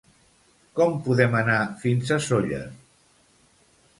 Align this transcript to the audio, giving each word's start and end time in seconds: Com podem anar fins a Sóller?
Com 0.79 0.95
podem 1.07 1.37
anar 1.41 1.59
fins 1.85 2.13
a 2.17 2.19
Sóller? 2.29 2.65